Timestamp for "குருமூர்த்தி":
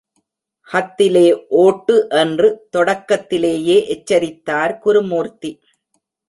4.79-5.51